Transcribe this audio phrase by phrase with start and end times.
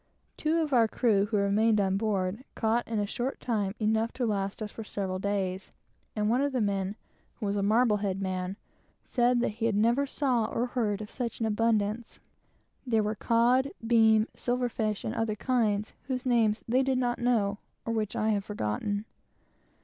[0.35, 4.25] Two of our crew, who remained on board, caught in a few minutes enough to
[4.25, 5.71] last us for several days,
[6.15, 6.95] and one of the men,
[7.35, 8.57] who was a Marblehead man,
[9.05, 12.19] said that he never saw or heard of such an abundance.
[12.83, 17.59] There were cod, breams, silver fish, and other kinds whose names they did not know,
[17.85, 19.05] or which I have forgotten.